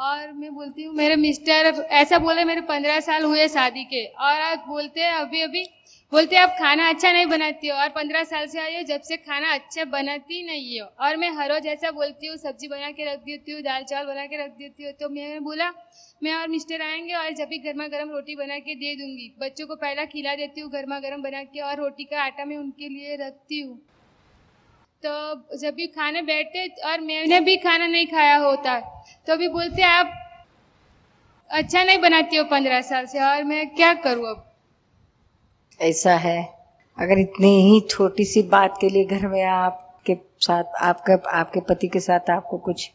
और 0.00 0.32
मैं 0.32 0.54
बोलती 0.54 0.82
हूँ, 0.82 0.94
मेरे 0.94 1.16
मिस्टर 1.16 1.86
ऐसा 1.92 2.18
बोले 2.18 2.44
मेरे 2.44 2.60
पंद्रह 2.62 3.00
साल 3.00 3.24
हुए 3.24 3.48
शादी 3.48 3.84
के, 3.84 4.04
और 4.06 4.40
आज 4.42 4.58
बोलते 4.68 5.00
हैं 5.00 5.12
अभी 5.14 5.40
अभी 5.42 5.64
बोलते 6.12 6.36
आप 6.36 6.54
खाना 6.58 6.88
अच्छा 6.88 7.10
नहीं 7.12 7.26
बनाती 7.26 7.68
हो 7.68 7.76
और 7.76 7.88
पंद्रह 7.88 8.22
साल 8.24 8.46
से 8.48 8.58
आई 8.60 8.76
हो, 8.76 8.82
जब 8.82 9.00
से 9.00 9.16
खाना 9.18 9.52
अच्छा 9.54 9.84
बनाती 9.86 10.42
नहीं 10.42 10.80
हो। 10.80 10.86
और 11.00 11.16
मैं 11.16 11.30
हर 11.30 11.50
रोज 11.52 11.66
ऐसा 11.66 11.90
बोलती 11.90 12.26
हूँ, 12.26 12.36
सब्ज़ी 12.36 12.68
बना 12.68 12.90
के 12.90 13.04
रख 13.04 13.18
देती 13.20 13.52
हूँ, 13.52 13.60
दाल 13.62 13.84
चावल 13.84 14.06
बना 14.06 14.24
के 14.26 14.36
रख 14.36 14.50
देती 14.52 14.84
हूँ। 14.84 14.92
तो 14.92 15.08
मैंने 15.08 15.40
बोला, 15.40 15.70
मैं 16.22 16.34
और 16.34 16.48
मिस्टर 16.48 16.82
आएँगे 16.82 17.14
और 17.14 17.30
जब 17.32 17.48
भी 17.48 17.58
गर्मा 17.58 17.86
गर्म 17.88 18.10
रोटी 18.10 18.36
बना 18.36 18.58
के 18.60 18.74
दे 18.76 18.94
दूँगी। 18.96 19.32
बच्चों 19.40 19.66
को 19.66 19.76
पहला 19.76 20.04
खिला 20.06 20.34
देती 20.36 20.60
हूँ 20.60 20.70
गर्मा 20.72 20.98
गर्म 21.00 21.22
बना 21.22 21.42
के 21.44 21.60
और 21.60 21.76
रोटी 21.76 22.04
का 22.04 22.22
आटा 22.22 22.44
मैं 22.44 22.56
उनके 22.56 22.88
लिए 22.88 23.16
रखती 23.18 23.60
हूँ। 23.60 23.78
तो 25.02 25.58
जब 25.58 25.74
भी 25.74 25.86
खाने 25.88 26.22
बैठते 26.24 26.66
और 26.86 27.00
मैंने 27.02 27.40
भी 27.42 27.56
खाना 27.58 27.86
नहीं 27.86 28.06
खाया 28.06 28.36
होता 28.38 28.80
तो 29.28 29.36
भी 29.36 29.48
बोलते, 29.50 29.82
आप 29.82 30.12
अच्छा 31.50 31.82
नहीं 31.84 31.98
बनाती 32.00 32.36
हो 32.36 32.44
पंद्रह 32.46 32.80
साल 32.82 33.06
से 33.06 33.20
और 33.24 33.44
मैं 33.44 33.66
क्या 33.74 33.94
करूँ 33.96 34.28
अब? 34.28 34.44
ऐसा 35.80 36.14
है। 36.16 36.38
अगर 36.98 37.18
इतनी 37.18 37.50
ही 37.62 37.80
छोटी 37.90 38.24
सी 38.24 38.42
बात 38.48 38.78
के 38.80 38.88
लिए 38.88 39.04
घर 39.06 39.26
में 39.28 39.42
आपके 39.44 40.14
साथ, 40.40 40.64
आपका, 40.80 41.14
आपके 41.30 41.60
पति 41.60 41.88
के 41.88 42.00
साथ 42.00 42.30
आपको 42.30 42.58
कुछ 42.58 42.90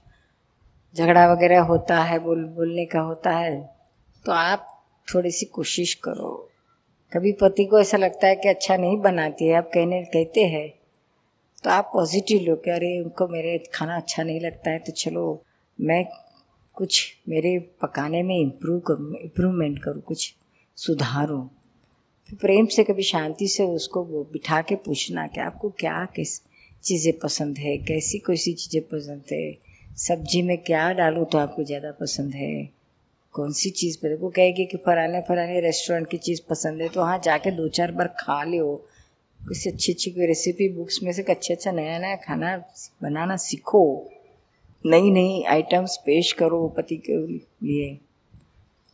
झगड़ा 0.96 1.26
वगैरह 1.32 1.62
होता 1.62 2.02
है, 2.04 2.20
बोल, 2.20 2.44
बोलने 2.46 2.86
का 2.86 3.00
होता 3.02 3.32
है 3.32 3.62
तो 4.26 4.32
आप 4.32 4.68
थोड़ी 5.08 5.32
सी 5.32 5.46
कोशिश 5.46 5.94
करो। 6.04 6.32
कभी 7.12 7.32
पति 7.42 7.66
को 7.66 7.80
ऐसा 7.80 7.98
लगता 7.98 8.28
है 8.28 8.36
कि 8.36 8.50
अच्छा 8.50 8.76
नहीं 8.78 8.98
बनाती 8.98 9.48
है, 9.48 9.56
आप 9.56 9.70
कहने, 9.74 10.04
कहते 10.06 10.46
हैं 10.46 10.70
तो 11.64 11.70
आप 11.70 11.90
पॉजिटिव 11.94 12.42
लो 12.42 12.56
कि 12.56 12.70
अरे, 12.72 13.00
उनको 13.04 13.28
मेरे 13.28 13.58
खाना 13.74 13.96
अच्छा 13.98 14.24
नहीं 14.24 14.40
लगता 14.42 14.72
है 14.72 14.80
तो 14.80 14.92
चलो, 14.94 15.42
मैं 15.80 16.06
कुछ 16.78 17.04
मेरे 17.30 17.58
पकाने 17.82 18.24
में 18.24 18.38
इम्प्रूव 18.38 18.80
करूँ 18.80 19.16
इम्प्रूवमेंट 19.18 19.84
करूँ, 19.84 20.02
कुछ 20.02 20.34
सुधारूँ। 20.78 21.50
फिर 22.30 22.38
प्रेम 22.42 22.66
से 22.66 22.84
कभी 22.84 23.04
शांति 23.04 23.48
से 23.48 23.64
उसको 23.66 24.04
वो 24.04 24.24
बिठा 24.34 24.62
के 24.62 24.76
पूछना 24.76 25.26
कि 25.28 25.40
आपको 25.42 25.70
क्या, 25.80 26.06
किस 26.16 26.40
चीज़ें 26.84 27.14
पसंद 27.20 27.58
है, 27.58 27.78
कैसी 27.78 28.20
कैसी 28.20 28.54
चीज़ें 28.54 28.82
पसंद 28.90 29.24
है, 29.32 29.58
सब्ज़ी 29.98 30.42
में 30.42 30.58
क्या 30.58 30.92
डालूँ 30.94 31.26
तो 31.32 31.38
आपको 31.38 31.64
ज़्यादा 31.64 31.92
पसंद 31.92 32.34
है 32.34 32.70
कौन 33.34 33.52
सी 33.52 33.70
चीज़ 33.72 33.98
पर? 33.98 34.16
वो 34.16 34.30
कहेगी 34.30 34.66
कि 34.66 34.78
फलाने 34.78 35.22
फलाने 35.22 35.60
रेस्टोरेंट 35.62 36.10
की 36.10 36.18
चीज़ 36.18 36.42
पसंद 36.50 36.82
है 36.82 36.90
तो 36.90 37.00
वहाँ 37.00 37.20
जाके 37.24 37.52
दो 37.52 37.68
चार 37.68 37.92
बार 37.92 38.08
खा 38.20 38.44
लो 38.44 38.76
किसी 39.42 39.70
अच्छी 39.70 39.92
अच्छी 39.94 40.12
कोई 40.12 40.26
रेसिपी 40.26 40.68
बुक्स 40.70 41.00
में 41.04 41.12
से 41.14 41.22
अच्छा 41.24 41.54
अच्छा 41.54 41.72
नया 41.72 41.98
नया 42.00 42.16
खाना 42.16 42.56
बनाना 43.04 43.36
सीखो। 43.38 43.84
नई 44.86 45.12
नई 45.12 45.44
आइटम्स 45.50 45.98
पेश 46.06 46.32
करो 46.34 46.68
पति 46.78 46.98
के 47.06 47.18
लिए। 47.28 47.98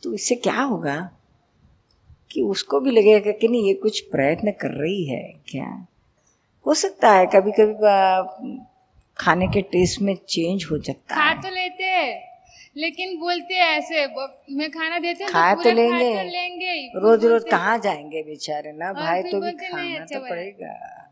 तो 0.02 0.14
इससे 0.14 0.34
क्या 0.36 0.60
होगा? 0.62 0.96
कि 2.30 2.42
उसको 2.42 2.80
भी 2.80 2.90
लगेगा 2.90 3.32
कि 3.32 3.48
नहीं 3.48 3.66
ये 3.68 3.74
कुछ 3.74 4.00
प्रयत्न 4.08 4.50
कर 4.60 4.70
रही 4.80 5.04
है 5.04 5.22
क्या? 5.48 5.66
हो 6.66 6.74
सकता 6.74 7.12
है 7.12 7.26
कभी 7.26 7.52
कभी 7.52 8.58
खाने 9.16 9.46
के 9.48 9.62
टेस्ट 9.62 10.00
में 10.02 10.14
चेंज 10.28 10.66
हो 10.70 10.78
सकता 10.80 11.14
खा 11.14 11.22
है। 11.22 11.40
तो 11.42 11.50
लेते 11.50 11.84
हैं 11.84 12.28
लेकिन 12.76 13.16
बोलते 13.18 13.54
हैं 13.54 13.66
ऐसे 13.78 14.06
मैं 14.56 14.70
खाना 14.70 14.98
देते 14.98 15.26
खा 15.26 15.54
तो 15.54 15.62
तो 15.62 15.70
पूरा 15.70 15.88
खा 15.90 15.98
लेंगे। 15.98 16.14
तो 16.14 16.30
लेंगे 16.30 17.00
रोज 17.00 17.24
रोज 17.24 17.44
कहाँ 17.50 17.78
जाएँगे 17.78 18.22
बेचारे 18.22 18.72
ना? 18.72 18.92
भाई 18.92 19.22
तो 19.22 19.40
भी 19.40 19.52
खाना 19.52 20.00
अच्छा 20.00 20.18
तो 20.18 20.24
पड़ेगा। 20.28 21.06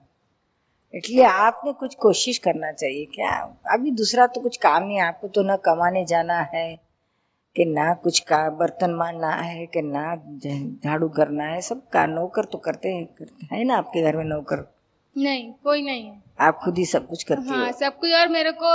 इसलिए 0.95 1.25
आपने 1.25 1.73
कुछ 1.73 1.95
कोशिश 1.95 2.39
करना 2.39 2.71
चाहिए 2.73 3.05
क्या? 3.05 3.31
अभी 3.73 3.91
दूसरा 3.91 4.27
तो 4.27 4.41
कुछ 4.41 4.57
काम 4.57 4.83
नहीं 4.83 5.01
आपको 5.01 5.29
तो 5.29 5.43
ना 5.43 5.57
कमाने 5.65 6.05
जाना 6.05 6.41
है। 6.55 6.88
कि 7.57 7.65
ना 7.65 7.93
कुछ 8.03 8.19
का 8.29 8.39
बर्तन 8.59 8.91
मारना 8.95 9.31
है 9.33 9.67
कि 9.67 9.83
ना 9.83 10.15
झाड़ू 10.85 11.09
करना 11.09 11.45
है 11.45 11.61
सब 11.61 11.89
का 11.89 12.05
नौकर 12.07 12.45
तो 12.45 12.59
करते 12.59 12.89
हैं 12.89 13.05
करते 13.19 13.55
है 13.55 13.65
ना 13.65 13.77
आपके 13.77 14.03
घर 14.03 14.17
में 14.17 14.25
नौकर? 14.25 14.65
नहीं 15.17 15.51
कोई 15.65 15.83
नहीं 15.83 16.05
है। 16.07 16.21
आप 16.41 16.59
खुद 16.65 16.79
ही 16.79 16.85
सब 16.87 17.09
कुछ 17.09 17.23
करती 17.23 17.49
हाँ 17.49 17.67
हो? 17.67 17.73
सब 17.73 17.99
कुछ 17.99 18.13
और 18.13 18.29
मेरे 18.29 18.53
को 18.53 18.73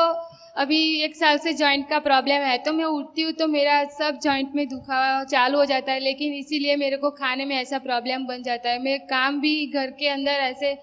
अभी 0.62 0.80
एक 1.04 1.16
साल 1.16 1.38
से 1.38 1.54
जॉइंट 1.54 1.88
का 1.90 2.00
प्रॉब्लम 2.00 2.42
है 2.42 2.58
तो 2.58 2.74
मैं 2.74 2.86
उठती 2.86 3.22
हूँ 3.22 3.32
तो 3.34 3.48
मेरा 3.48 3.84
सब 4.00 4.20
जॉइंट 4.24 4.56
में 4.56 4.68
दुखा 4.70 5.24
चालू 5.24 5.58
हो 5.58 5.66
जाता 5.66 5.92
है 5.92 6.00
लेकिन 6.00 6.34
इसीलिए 6.34 6.76
मेरे 6.76 6.98
को 6.98 7.10
खाने 7.12 7.46
में 7.46 7.56
ऐसा 7.56 7.78
प्रॉब्लम 7.80 8.26
बन 8.28 8.44
जाता 8.44 8.70
है। 8.70 8.82
मैं 8.84 9.00
काम 9.08 9.40
भी 9.42 9.56
घर 9.68 9.92
के 9.92 10.08
अंदर 10.10 10.44
ऐसे 10.44 10.74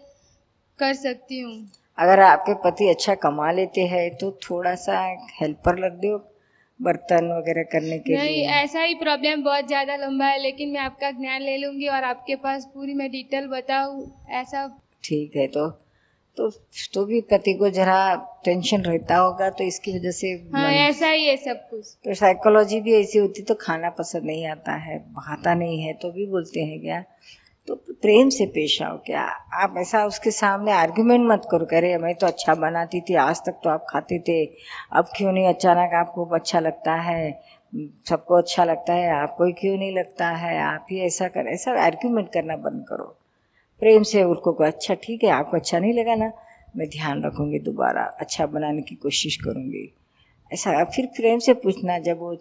कर 0.79 0.95
सकती 0.95 1.41
हूँ। 1.41 1.55
अगर 1.99 2.21
आपके 2.21 2.55
पति 2.65 2.89
अच्छा 2.89 3.15
कमा 3.23 3.51
लेते 3.53 3.81
हैं 3.87 4.09
तो 4.17 4.31
थोड़ा 4.43 4.75
सा 4.75 4.99
हेल्पर 5.41 5.79
लग 5.79 6.01
दो 6.01 6.17
बर्तन 6.81 7.27
वगैरह 7.33 7.63
करने 7.73 7.99
के 7.99 8.17
नहीं 8.17 8.37
लिए। 8.37 8.47
ऐसा 8.55 8.81
ही 8.81 8.95
प्रॉब्लम 8.95 9.43
बहुत 9.43 9.67
ज़्यादा 9.67 9.97
लंबा 9.97 10.27
है 10.27 10.41
लेकिन 10.43 10.73
मैं 10.73 10.81
आपका 10.81 11.11
ज्ञान 11.11 11.43
ले 11.43 11.57
लूँगी 11.57 11.89
और 11.89 12.05
आपके 12.05 12.37
पास 12.45 12.65
पूरी 12.75 12.95
मैं 12.95 13.11
डिटेल 13.11 13.47
बताऊँ 13.49 14.11
ऐसा। 14.33 14.67
ठीक 15.05 15.37
है 15.37 15.47
तो 15.49 15.69
तो 16.37 16.49
तो 16.95 17.05
भी 17.05 17.21
पति 17.21 17.53
को 17.55 17.69
जरा 17.71 17.99
टेंशन 18.45 18.83
रहता 18.83 19.17
होगा 19.17 19.49
तो 19.51 19.65
इसकी 19.65 19.97
वजह 19.99 20.11
से 20.11 20.29
हाँ 20.55 20.71
ऐसा 20.73 21.09
ही 21.09 21.25
है 21.27 21.37
सब 21.37 21.69
कुछ। 21.71 21.87
तो 22.05 22.15
साइकोलॉजी 22.15 22.81
भी 22.81 22.95
ऐसी 22.95 23.19
होती 23.19 23.43
तो 23.43 23.55
खाना 23.61 23.91
पसंद 23.91 24.25
नहीं 24.25 24.47
आता 24.47 24.73
है 24.81 24.99
भाता 25.15 25.55
नहीं 25.55 25.81
है 25.83 25.93
तो 25.93 26.11
भी 26.13 26.27
बोलते 26.27 26.61
हैं 26.61 26.81
क्या? 26.81 27.03
तो 27.67 27.75
प्रेम 27.75 28.29
से 28.29 28.47
पेश 28.47 28.83
आओ 28.83 28.97
क्या? 29.07 29.23
आप 29.55 29.75
ऐसा 29.79 30.05
उसके 30.05 30.31
सामने 30.31 30.73
आर्गुमेंट 30.73 31.33
मत 31.33 31.49
करो, 31.51 31.67
कह 31.67 31.79
रहे, 31.79 31.99
मैं 31.99 32.15
तो 32.15 32.27
अच्छा 32.27 32.55
बनाती 32.55 33.01
थी, 33.01 33.15
आज 33.15 33.41
तक 33.47 33.61
तो 33.65 33.71
आप 33.71 33.87
खाते 33.91 34.19
थे, 34.19 34.45
अब 34.93 35.05
क्यों 35.17 35.33
नहीं? 35.33 35.47
अचानक 35.47 35.95
आपको 35.95 36.25
अच्छा 36.25 36.61
लगता 36.61 36.95
है, 36.95 37.43
सबको 38.09 38.35
अच्छा 38.35 38.65
लगता 38.65 38.93
है, 38.93 39.11
आपको 39.11 39.45
ही 39.45 39.53
क्यों 39.53 39.79
नहीं 39.79 39.93
लगता 39.93 40.29
है? 40.29 40.59
आप 40.59 40.87
ही 40.91 41.01
ऐसा 41.01 41.29
कर, 41.29 41.47
ऐसा 41.47 41.73
आर्ग्यूमेंट 41.73 42.33
करना 42.33 42.57
बंद 42.57 42.87
करो। 42.89 43.17
प्रेम 43.81 44.03
से 44.03 44.23
उनको 44.23 44.53
को 44.53 44.65
अच्छा 44.65 44.95
ठीक 44.95 45.25
है, 45.25 45.31
आपको 45.31 45.57
अच्छा 45.57 45.79
नहीं 45.79 45.93
लगा 45.93 46.15
ना? 46.15 46.33
मैं 46.77 46.89
ध्यान 46.89 47.25
रखूँगी 47.25 47.59
दोबारा 47.59 48.03
अच्छा 48.03 48.47
बनाने 48.47 48.83
की 48.83 48.95
कोशिश 48.95 49.37
करूँगी। 49.37 50.00
ऐसा 50.51 50.85
फिर 50.87 51.07
प्रेम 51.17 51.39
से 51.39 51.55
पूछना, 51.57 51.99
जब 52.01 52.19
वो 52.19 52.37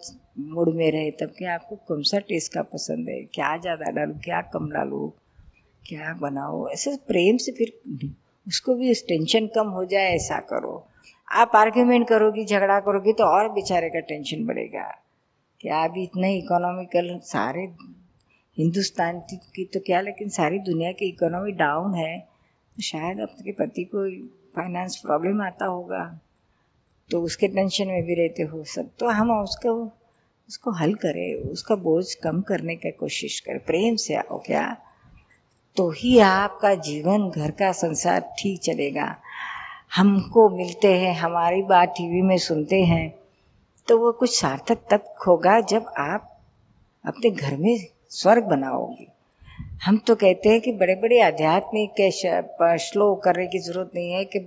मूड 0.46 0.68
में 0.76 0.90
रहे, 0.92 1.10
तब 1.12 1.34
कि 1.38 1.44
आपको 1.46 1.76
कौन 1.88 2.02
सा 2.02 2.18
टेस्ट 2.28 2.52
का 2.52 2.62
पसंद 2.64 3.08
है? 3.08 3.22
क्या 3.34 3.56
ज़्यादा 3.58 3.90
डालूं? 3.92 4.14
क्या 4.20 4.40
कम 4.54 4.70
डालूं? 4.70 5.08
क्या 5.82 6.12
बनाओ 6.20 6.66
ऐसे 6.68 6.96
प्रेम 7.08 7.36
से 7.36 7.52
फिर 7.52 7.72
उसको 8.46 8.74
भी 8.74 8.90
उस 8.90 9.02
टेंशन 9.08 9.46
कम 9.54 9.68
हो 9.68 9.84
जाए, 9.84 10.14
ऐसा 10.14 10.38
करो। 10.50 10.86
आप 11.28 11.52
आर्ग्यूमेंट 11.56 12.06
करोगी, 12.08 12.44
झगड़ा 12.44 12.78
करोगी 12.80 13.12
तो 13.12 13.24
और 13.26 13.48
बेचारे 13.52 13.88
का 13.90 14.00
टेंशन 14.08 14.44
बढ़ेगा। 14.46 14.84
क्या 15.60 15.82
अभी 15.84 16.02
इतना 16.02 16.28
इकोनॉमिकल 16.28 17.18
सारे 17.24 17.62
हिंदुस्तान 18.56 19.20
की 19.30 19.64
तो 19.64 19.80
क्या, 19.80 20.00
लेकिन 20.00 20.28
सारी 20.30 20.58
दुनिया 20.60 20.92
की 20.92 21.08
इकोनॉमी 21.08 21.52
डाउन 21.54 21.94
है 21.94 22.18
तो 22.18 22.82
शायद 22.82 23.20
आपके 23.20 23.52
पति 23.54 23.84
को 23.94 24.08
फाइनेंस 24.56 24.96
प्रॉब्लम 24.96 25.42
आता 25.42 25.66
होगा। 25.66 26.02
तो 27.10 27.20
उसके 27.22 27.48
टेंशन 27.48 27.88
में 27.88 28.02
भी 28.04 28.14
रहते 28.14 28.42
हो 28.42 28.62
सब। 28.66 28.90
तो 28.98 29.08
हम 29.10 29.30
उसको 29.32 29.72
उसको 30.48 30.70
हल 30.72 30.94
करें, 30.96 31.34
उसका 31.42 31.74
बोझ 31.76 32.14
कम 32.14 32.40
करने 32.42 32.74
का 32.76 32.90
कोशिश 32.90 33.38
करें। 33.40 33.58
प्रेम 33.60 33.96
से 33.96 34.14
आओ 34.14 34.38
क्या? 34.46 34.76
तो 35.76 35.90
ही 35.92 36.18
आपका 36.20 36.74
जीवन, 36.74 37.28
घर 37.30 37.50
का 37.50 37.70
संसार 37.74 38.20
ठीक 38.38 38.60
चलेगा। 38.60 39.14
हमको 39.96 40.48
मिलते 40.48 40.92
हैं, 40.94 41.14
हमारी 41.14 41.62
बात 41.64 41.88
टीवी 41.88 42.22
में 42.22 42.36
सुनते 42.38 42.82
हैं 42.84 43.14
तो 43.88 43.98
वो 43.98 44.10
कुछ 44.12 44.38
सार्थक 44.40 44.78
तब 44.90 45.14
होगा 45.26 45.60
जब 45.60 45.86
आप 45.98 46.26
अपने 47.04 47.30
घर 47.30 47.56
में 47.56 47.76
स्वर्ग 48.10 48.44
बनाओगे। 48.44 49.06
हम 49.84 49.98
तो 49.98 50.14
कहते 50.14 50.48
हैं 50.48 50.60
कि 50.60 50.72
बड़े 50.72 50.94
बड़े 50.94 51.20
आध्यात्मिक 51.20 51.90
के 51.92 52.10
श्लोक 52.80 53.22
करने 53.22 53.46
की 53.46 53.58
ज़रूरत 53.58 53.90
नहीं 53.94 54.12
है 54.12 54.24
कि 54.26 54.38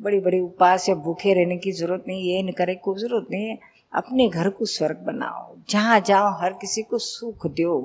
बड़ी 0.00 0.18
बड़ी 0.20 0.40
उपास 0.40 0.88
या 0.88 0.94
भूखे 0.96 1.34
रहने 1.34 1.56
की 1.56 1.72
ज़रूरत 1.72 2.04
नहीं, 2.08 2.22
ये 2.24 2.52
करे, 2.52 2.74
कोई 2.76 2.98
ज़रूरत 3.00 3.26
नहीं 3.30 3.48
है। 3.48 3.58
अपने 3.92 4.28
घर 4.28 4.48
को 4.50 4.64
स्वर्ग 4.66 4.96
बनाओ, 5.06 5.56
जहाँ 5.70 6.00
जाओ, 6.00 6.30
हर 6.40 6.52
किसी 6.60 6.82
को 6.82 6.98
सुख 7.00 7.46
दो 7.56 7.78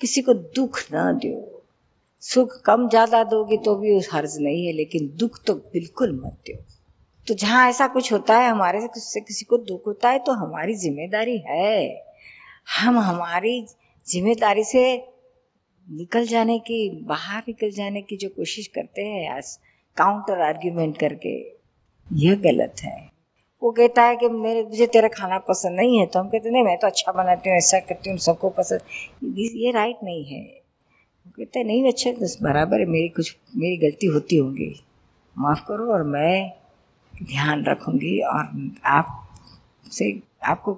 किसी 0.00 0.22
को 0.22 0.34
दुख 0.34 0.80
न 0.92 1.12
दो 1.18 1.62
सुख 2.22 2.60
कम 2.62 2.88
ज़्यादा 2.88 3.22
दोगे 3.24 3.56
तो 3.56 3.74
भी 3.76 3.96
उस 3.96 4.08
हर्ज 4.12 4.36
नहीं 4.40 4.66
है, 4.66 4.72
लेकिन 4.72 5.10
दुख 5.16 5.38
तो 5.46 5.54
बिल्कुल 5.54 6.12
मत 6.14 6.36
दो 6.48 6.56
तो 7.26 7.34
जहाँ 7.34 7.68
ऐसा 7.68 7.86
कुछ 7.88 8.12
होता 8.12 8.38
है, 8.38 8.48
हमारे 8.48 8.80
से 8.90 9.20
किसी 9.20 9.44
को 9.44 9.58
दुख 9.60 9.86
होता 9.86 10.10
है 10.10 10.18
तो 10.18 10.32
हमारी 10.34 10.74
ज़िम्मेदारी 10.76 11.38
है। 11.46 12.04
हम 12.78 12.98
हमारी 13.00 13.60
ज़िम्मेदारी 14.06 14.64
से 14.64 14.82
निकल 15.86 16.26
जाने 16.26 16.58
की, 16.58 16.90
बाहर 17.04 17.42
निकल 17.48 17.70
जाने 17.70 18.02
की 18.02 18.16
जो 18.16 18.28
कोशिश 18.30 18.66
करते 18.74 19.02
हैं 19.02 19.28
काउंटर 20.00 20.40
आर्ग्यूमेंट 20.42 20.98
करके, 20.98 21.36
यह 22.06 22.34
गलत 22.42 22.82
है। 22.82 22.98
वो 23.62 23.70
कहता 23.72 24.02
है 24.02 24.16
कि 24.16 24.28
मेरे, 24.28 24.62
मुझे 24.64 24.86
तेरा 24.86 25.08
खाना 25.10 25.38
पसंद 25.48 25.76
नहीं 25.76 25.98
है 25.98 26.06
तो 26.06 26.18
हम 26.18 26.28
कहते 26.28 26.50
नहीं, 26.50 26.62
मैं 26.64 26.76
तो 26.78 26.86
अच्छा 26.86 27.12
बनाती 27.12 27.50
हूँ, 27.50 27.56
ऐसा 27.56 27.78
करती 27.80 28.10
हूँ, 28.10 28.18
सबको 28.18 28.48
पसंद 28.50 29.38
ये 29.38 29.70
राइट 29.72 29.96
नहीं 30.04 30.24
है। 30.24 30.42
वो 30.42 31.32
कहता 31.36 31.58
है, 31.58 31.64
नहीं 31.64 31.92
अच्छा 31.92 32.10
बस 32.12 32.38
बराबर 32.42 32.80
है, 32.80 32.86
मेरी 32.86 33.08
कुछ, 33.08 33.36
मेरी 33.56 33.76
गलती 33.78 34.06
होती 34.06 34.36
होगी। 34.36 34.74
माफ़ 35.36 35.60
करो 35.68 35.92
और 35.92 36.02
मैं 36.04 36.52
ध्यान 37.14 37.64
रखूँगी 37.64 38.18
और 38.22 38.72
आप 38.86 39.16
से, 39.86 40.10
आपको 40.44 40.72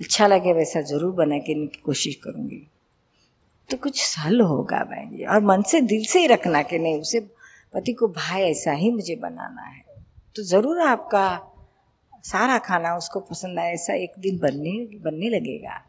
अच्छा 0.00 0.26
लगे 0.26 0.52
वैसा 0.52 0.80
ज़रूर 0.80 1.14
बना 1.14 1.38
के 1.38 1.54
कोशिश 1.84 2.14
करूँगी। 2.14 2.66
तो 3.70 3.76
कुछ 3.76 4.18
हल 4.18 4.40
होगा 4.40 4.84
जी, 4.84 5.24
और 5.24 5.40
मन 5.44 5.62
से 5.62 5.80
दिल 5.82 6.04
से 6.04 6.20
ही 6.20 6.26
रखना 6.26 6.62
कि 6.62 6.78
नहीं, 6.78 7.00
उसे 7.00 7.20
पति 7.74 7.92
को 7.92 8.06
भाई 8.08 8.42
ऐसा 8.42 8.72
ही 8.72 8.90
मुझे 8.90 9.14
बनाना 9.16 9.62
है। 9.62 9.82
तो 10.36 10.42
ज़रूर 10.44 10.80
आपका 10.80 11.26
सारा 12.24 12.58
खाना 12.58 12.96
उसको 12.96 13.20
पसंद 13.20 13.58
आए 13.58 13.72
ऐसा 13.72 13.94
एक 13.94 14.12
दिन 14.18 14.38
बनने 14.38 14.72
बनने 15.00 15.28
लगेगा। 15.28 15.80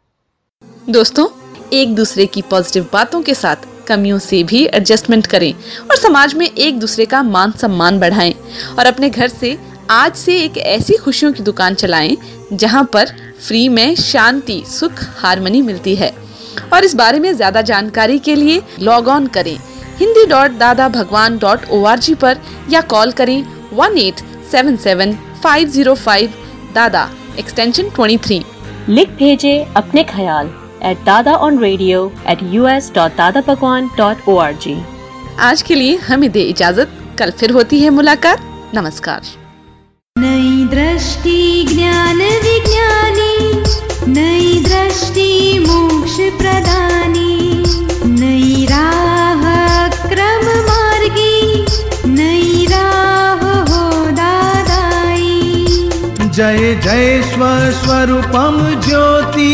दोस्तों, 0.88 1.26
एक 1.72 1.94
दूसरे 1.94 2.26
की 2.26 2.42
पॉजिटिव 2.42 2.88
बातों 2.92 3.22
के 3.22 3.34
साथ 3.34 3.66
कमियों 3.88 4.18
से 4.18 4.42
भी 4.44 4.64
एडजस्टमेंट 4.66 5.26
करें 5.26 5.52
और 5.52 5.96
समाज 5.96 6.34
में 6.34 6.46
एक 6.46 6.78
दूसरे 6.78 7.06
का 7.06 7.22
मान 7.22 7.52
सम्मान 7.52 7.98
बढ़ाएँ 8.00 8.34
और 8.78 8.86
अपने 8.86 9.10
घर 9.10 9.28
से 9.28 9.56
आज 9.90 10.14
से 10.16 10.38
एक 10.42 10.58
ऐसी 10.58 10.96
खुशियों 10.96 11.32
की 11.32 11.42
दुकान 11.42 11.74
चलाएँ 11.74 12.16
जहाँ 12.52 12.84
पर 12.92 13.16
फ्री 13.38 13.68
में 13.68 13.94
शांति, 13.96 14.62
सुख 14.68 15.02
हारमोनी 15.18 15.62
मिलती 15.62 15.94
है। 15.96 16.12
और 16.72 16.84
इस 16.84 16.94
बारे 16.94 17.18
में 17.18 17.32
ज़्यादा 17.32 17.62
जानकारी 17.62 18.18
के 18.18 18.34
लिए 18.34 18.62
लॉग 18.80 19.08
ऑन 19.08 19.26
करें। 19.28 19.56
Hindi 20.00 20.24
dot 20.26 20.50
Dada 20.58 20.88
Bhagwan 20.88 21.38
dot 21.38 21.64
O 21.70 21.82
R 21.84 21.98
G 21.98 22.14
पर 22.20 22.38
या 22.70 22.80
कॉल 22.90 23.10
करें 23.12 23.42
one 23.72 23.98
eight 23.98 24.20
seven 24.50 24.76
seven 24.84 25.12
five 25.42 25.68
zero 25.68 25.94
five 26.04 26.32
Dada 26.74 27.08
extension 27.38 27.90
twenty 27.94 28.16
three 28.26 28.42
लिख 28.88 29.10
भेजे 29.18 29.52
अपने 29.76 30.04
ख्याल 30.04 30.50
at 30.82 31.04
Dada 31.06 31.34
on 31.46 31.58
radio 31.58 32.10
at 32.28 32.42
U 32.52 32.66
S 32.68 32.90
dot 32.94 33.16
Dada 33.16 33.40
Bhagwan 33.48 33.90
dot 33.96 34.28
O 34.28 34.36
R 34.38 34.54
G 34.62 34.76
आज 35.40 35.62
के 35.62 35.74
लिए 35.74 35.96
हमें 36.08 36.30
दे 36.32 36.42
इजाज़त। 36.44 36.96
कल 37.18 37.30
फिर 37.30 37.50
होती 37.50 37.80
है 37.80 37.90
मुलाकात। 37.90 38.70
नमस्कार। 38.74 39.22
नई 40.16 40.66
दृष्टि 40.70 41.64
ज्ञान 41.68 42.22
विज्ञानी। 42.46 43.34
नई 44.12 44.60
दृष्टि 44.64 45.58
मोक्ष 45.68 46.16
प्रदानी। 46.38 47.29
जय 56.40 56.74
जय 56.74 57.22
स्वस्वरूपम 57.22 58.80
ज्योति। 58.80 59.52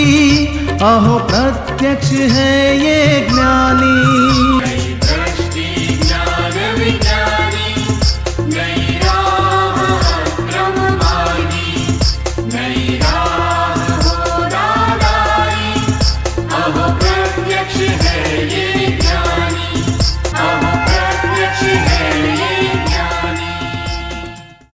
अहो 0.83 1.19
प्रत्यक्ष 1.19 2.13
है 2.13 2.79
ये 2.79 3.27
ज्ञानी। 3.31 4.17